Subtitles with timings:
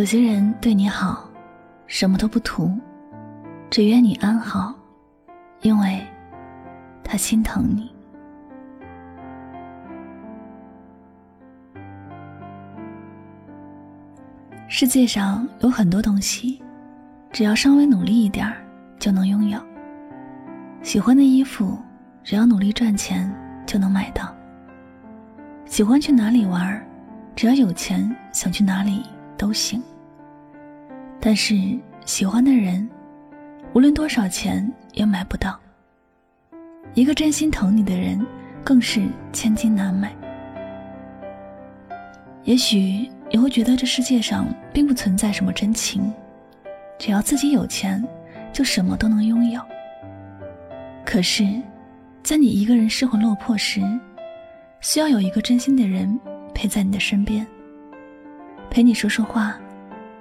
[0.00, 1.28] 有些人对你好，
[1.86, 2.74] 什么都不图，
[3.68, 4.74] 只愿你安好，
[5.60, 6.00] 因为
[7.04, 7.92] 他心疼你。
[14.68, 16.62] 世界上有很多东西，
[17.30, 18.56] 只要稍微努力一点儿
[18.98, 19.60] 就能拥有。
[20.80, 21.78] 喜欢的衣服，
[22.24, 23.30] 只要努力赚钱
[23.66, 24.34] 就能买到。
[25.66, 26.82] 喜欢去哪里玩，
[27.36, 29.04] 只要有钱，想去哪里。
[29.40, 29.82] 都行，
[31.20, 31.54] 但是
[32.06, 32.88] 喜欢的人，
[33.74, 35.60] 无论多少钱也买不到。
[36.94, 38.24] 一个真心疼你的人，
[38.64, 40.12] 更是千金难买。
[42.44, 46.12] 也许你会觉得这世界上并不存在什么真情，
[46.98, 48.02] 只要自己有钱，
[48.52, 49.60] 就什么都能拥有。
[51.04, 51.46] 可是，
[52.22, 53.82] 在你一个人失魂落魄时，
[54.80, 56.18] 需要有一个真心的人
[56.54, 57.46] 陪在你的身边。
[58.70, 59.58] 陪你说说话，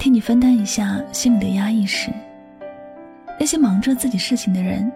[0.00, 2.10] 替你分担一下心里的压抑时，
[3.38, 4.90] 那些忙着自己事情的人，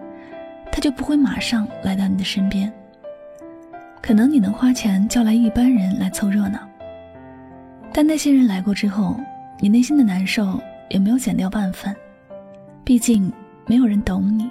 [0.73, 2.73] 他就不会马上来到你的身边。
[4.01, 6.59] 可能你能花钱叫来一般人来凑热闹，
[7.93, 9.21] 但那些人来过之后，
[9.61, 11.95] 你内心的难受也没有减掉半分。
[12.83, 13.31] 毕竟
[13.67, 14.51] 没有人懂你，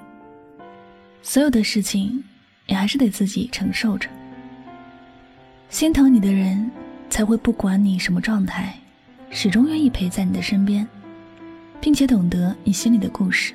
[1.24, 2.24] 所有的事情
[2.68, 4.08] 你还是得自己承受着。
[5.70, 6.70] 心疼你的人，
[7.10, 8.72] 才会不管你什么状态。
[9.36, 10.88] 始终愿意陪在你的身边，
[11.82, 13.52] 并且懂得你心里的故事。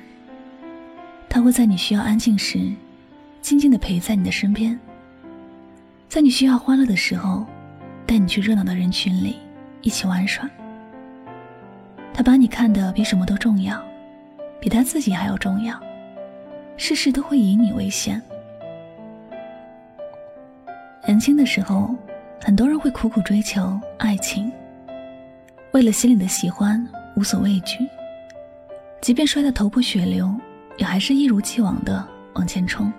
[1.29, 2.59] 他会在你需要安静时，
[3.41, 4.77] 静静的陪在你的身边；
[6.09, 7.45] 在你需要欢乐的时候，
[8.05, 9.37] 带你去热闹的人群里
[9.81, 10.47] 一起玩耍。
[12.13, 13.81] 他把你看得比什么都重要，
[14.59, 15.79] 比他自己还要重要，
[16.75, 18.21] 事事都会以你为先。
[21.07, 21.95] 年轻的时候，
[22.43, 24.51] 很多人会苦苦追求爱情。
[25.71, 26.83] 为了心里的喜欢，
[27.15, 27.87] 无所畏惧，
[29.01, 30.33] 即便摔得头破血流，
[30.77, 32.91] 也还是一如既往的往前冲。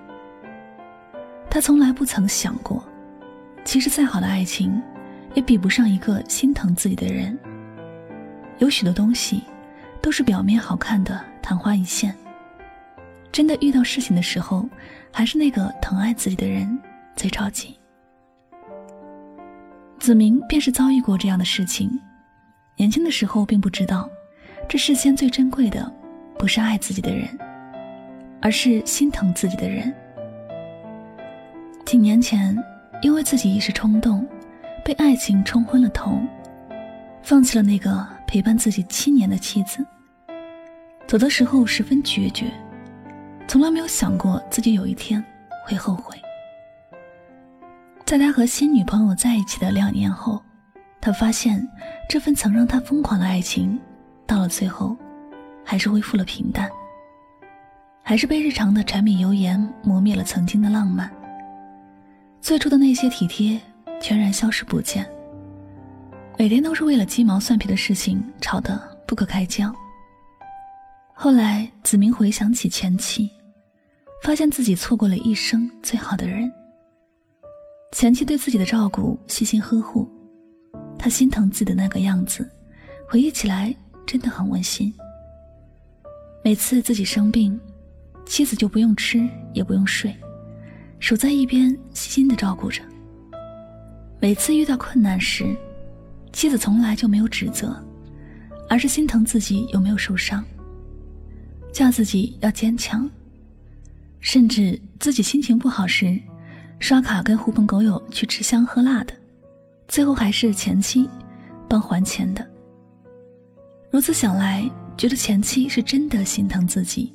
[1.51, 2.85] 他从来不曾想过，
[3.65, 4.81] 其实再好的爱情，
[5.35, 7.37] 也比不上一个心疼自己的人。
[8.59, 9.43] 有许多东西，
[10.01, 12.15] 都是表面好看的昙花一现，
[13.33, 14.69] 真的遇到事情的时候，
[15.11, 16.79] 还是那个疼爱自己的人
[17.17, 17.77] 最着急。
[19.99, 21.91] 子明便是遭遇过这样的事情。
[22.81, 24.09] 年轻的时候并不知道，
[24.67, 25.93] 这世间最珍贵的，
[26.39, 27.29] 不是爱自己的人，
[28.41, 29.95] 而是心疼自己的人。
[31.85, 32.57] 几年前，
[33.03, 34.27] 因为自己一时冲动，
[34.83, 36.19] 被爱情冲昏了头，
[37.23, 39.85] 放弃了那个陪伴自己七年的妻子。
[41.07, 42.47] 走的时候十分决绝，
[43.47, 45.23] 从来没有想过自己有一天
[45.67, 46.17] 会后悔。
[48.07, 50.43] 在他和新女朋友在一起的两年后。
[51.01, 51.67] 他发现，
[52.09, 53.81] 这份曾让他疯狂的爱情，
[54.27, 54.97] 到了最后，
[55.65, 56.71] 还是恢复了平淡，
[58.03, 61.11] 还是被日常的柴米油盐磨灭了曾经的浪漫。
[62.41, 63.59] 最初的那些体贴，
[64.01, 65.09] 全然消失不见。
[66.39, 69.75] 每天都是为了鸡毛蒜皮的事情吵得不可开交。
[71.15, 73.31] 后来，子明回想起前妻，
[74.23, 76.51] 发现自己错过了一生最好的人。
[77.93, 80.07] 前妻对自己的照顾，细心呵护。
[81.03, 82.47] 他心疼自己的那个样子，
[83.09, 83.75] 回忆起来
[84.07, 84.93] 真的很温馨。
[86.45, 87.59] 每次自己生病，
[88.27, 90.15] 妻子就不用吃也不用睡，
[90.99, 92.83] 守在一边细心的照顾着。
[94.21, 95.57] 每次遇到困难时，
[96.35, 97.75] 妻子从来就没有指责，
[98.69, 100.45] 而是心疼自己有没有受伤，
[101.73, 103.11] 叫自己要坚强。
[104.21, 106.21] 甚至自己心情不好时，
[106.79, 109.15] 刷卡跟狐朋狗友去吃香喝辣的。
[109.91, 111.11] 最后还是前妻
[111.69, 112.49] 帮还钱的。
[113.91, 117.13] 如此想来，觉得前妻是真的心疼自己，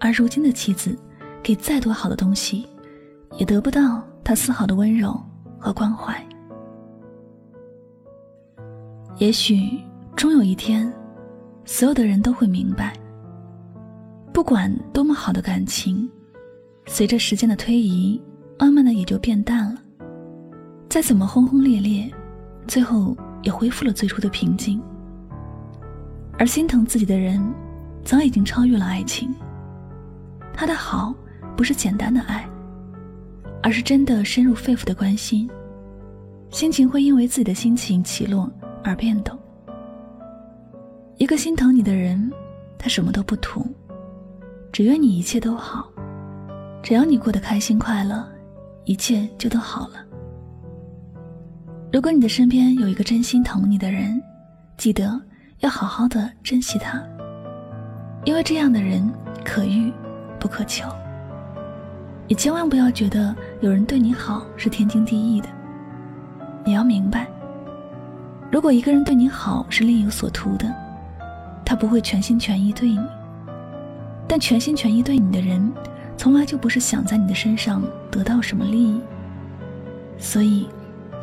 [0.00, 0.98] 而如今的妻子，
[1.42, 2.66] 给再多好的东西，
[3.36, 5.14] 也得不到他丝毫的温柔
[5.58, 6.18] 和关怀。
[9.18, 9.78] 也许
[10.16, 10.90] 终有一天，
[11.66, 12.98] 所有的人都会明白，
[14.32, 16.10] 不管多么好的感情，
[16.86, 18.18] 随着时间的推移，
[18.58, 19.83] 慢慢的也就变淡了。
[20.94, 22.08] 再怎么轰轰烈烈，
[22.68, 24.80] 最后也恢复了最初的平静。
[26.38, 27.44] 而心疼自己的人，
[28.04, 29.34] 早已经超越了爱情。
[30.52, 31.12] 他的好，
[31.56, 32.48] 不是简单的爱，
[33.60, 35.50] 而是真的深入肺腑的关心。
[36.50, 38.48] 心情会因为自己的心情起落
[38.84, 39.36] 而变动。
[41.16, 42.30] 一个心疼你的人，
[42.78, 43.66] 他什么都不图，
[44.70, 45.90] 只愿你一切都好。
[46.84, 48.24] 只要你过得开心快乐，
[48.84, 50.03] 一切就都好了。
[51.94, 54.20] 如果你的身边有一个真心疼你的人，
[54.76, 55.16] 记得
[55.60, 57.00] 要好好的珍惜他，
[58.24, 59.08] 因为这样的人
[59.44, 59.92] 可遇
[60.40, 60.88] 不可求。
[62.26, 65.46] 也千万不要觉得有人对你好是天经地义的。
[66.64, 67.28] 你要明白，
[68.50, 70.66] 如果一个人对你好是另有所图的，
[71.64, 72.98] 他不会全心全意对你。
[74.26, 75.72] 但全心全意对你的人，
[76.16, 77.80] 从来就不是想在你的身上
[78.10, 79.00] 得到什么利益。
[80.18, 80.68] 所以，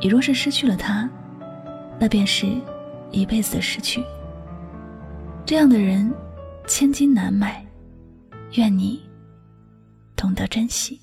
[0.02, 1.08] 你若是失去了他，
[2.00, 2.48] 那便是
[3.12, 4.04] 一辈子的失去。
[5.46, 6.12] 这样的人，
[6.68, 7.64] 千金难买，
[8.54, 9.00] 愿你
[10.16, 11.00] 懂得珍惜。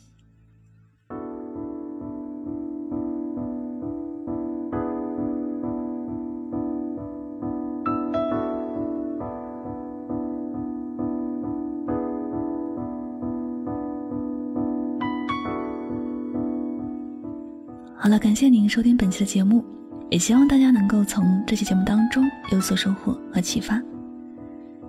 [18.09, 19.63] 好了，感谢您收听本期的节目，
[20.11, 23.79] 也希望大家能够从这期节目当中有所收获和启发。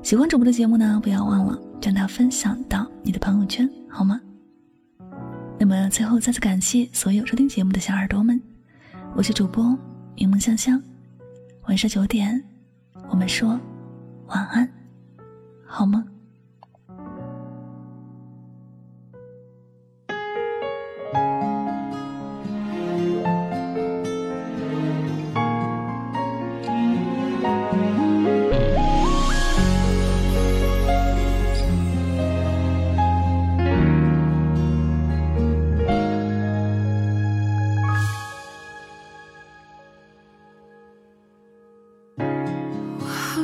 [0.02, 4.22] 喜欢主播的节目呢，不要忘了将它分享到你的朋友圈，好吗？
[5.60, 8.42] 那么最后再次感谢所有收听节目的小耳朵们，
[9.14, 9.78] 我是主播
[10.16, 10.82] 云梦香香，
[11.68, 12.42] 晚上九点，
[13.10, 13.60] 我们说
[14.28, 14.66] 晚安，
[15.66, 16.06] 好吗？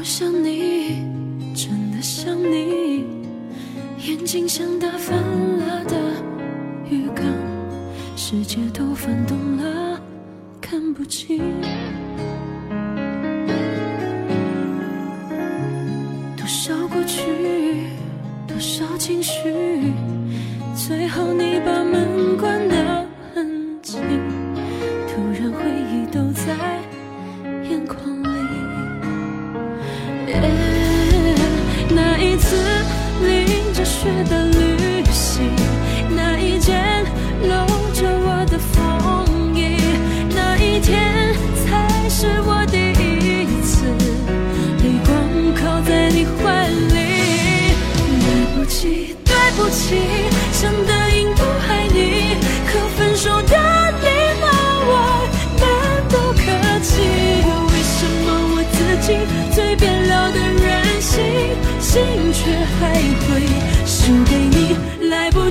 [0.06, 1.04] 想你，
[1.56, 3.04] 真的想你，
[3.98, 5.98] 眼睛像打翻了的
[6.88, 7.26] 鱼缸，
[8.16, 10.00] 世界都翻动了，
[10.62, 11.42] 看不清。
[16.38, 17.24] 多少过去，
[18.48, 19.42] 多少情绪，
[20.76, 24.00] 最后你把门关得很紧，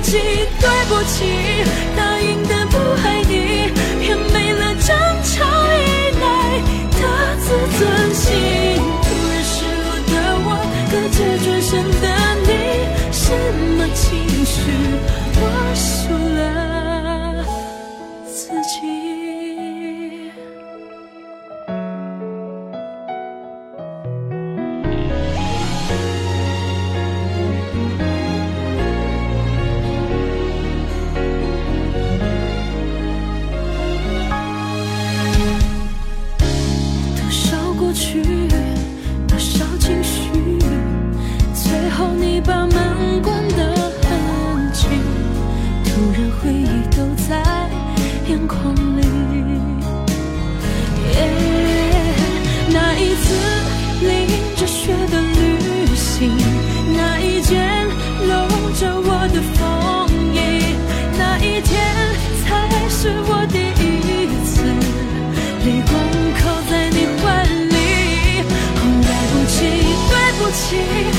[0.05, 0.19] 起，
[0.61, 1.25] 对不起，
[1.97, 5.33] 答应的不爱你，偏没了争吵
[5.73, 5.83] 以
[6.21, 6.23] 来
[6.91, 7.01] 的
[7.41, 7.45] 自
[7.79, 7.81] 尊
[8.13, 8.23] 心。
[9.01, 10.13] 突然失落的
[10.45, 10.47] 我，
[10.91, 11.71] 隔着转身
[42.45, 43.59] 把门关得
[44.03, 44.87] 很紧，
[45.83, 46.97] 突然回忆都
[47.27, 47.31] 在
[48.27, 49.01] 眼眶里。
[51.13, 51.17] 耶，
[52.69, 53.25] 那一次
[54.01, 54.07] 淋
[54.55, 56.31] 着雪的旅行，
[56.95, 57.53] 那一件
[58.27, 58.31] 搂
[58.79, 59.59] 着我的风
[60.33, 60.37] 衣，
[61.17, 61.73] 那一天
[62.43, 62.45] 才
[62.89, 63.83] 是我第一
[64.45, 64.53] 次
[65.65, 65.93] 泪光
[66.39, 67.75] 靠在你怀里。
[68.77, 69.55] 哦，对不起，
[70.09, 71.14] 对不起。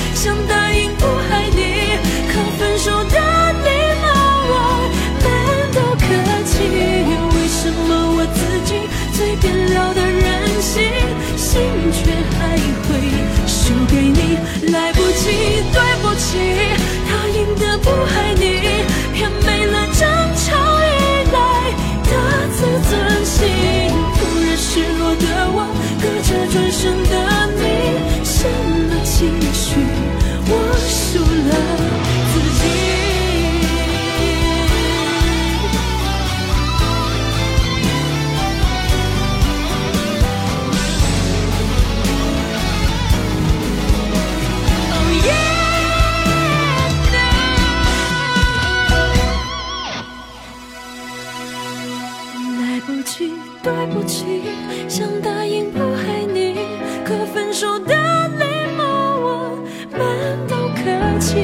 [57.07, 57.95] 可分手的
[58.37, 58.43] 你
[58.77, 58.83] 沫，
[59.23, 59.57] 我
[59.97, 60.03] 们
[60.49, 60.83] 都客
[61.21, 61.37] 气。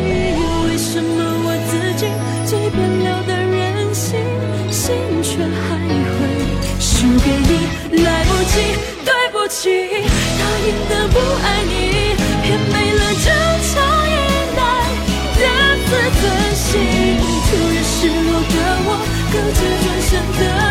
[0.66, 2.10] 为什么我自己
[2.50, 4.18] 最笨了的任性，
[4.72, 4.90] 心
[5.22, 6.18] 却还会
[6.80, 8.02] 输给你？
[8.02, 8.74] 来不及，
[9.06, 9.70] 对不起，
[10.34, 11.70] 答应的不爱你，
[12.42, 13.30] 骗没了这
[13.70, 13.78] 场
[14.10, 14.18] 依
[14.58, 14.60] 赖
[15.38, 15.42] 的
[15.86, 16.22] 自尊
[16.56, 16.66] 心。
[17.46, 18.90] 突然失落的我，
[19.30, 20.61] 更加转身的。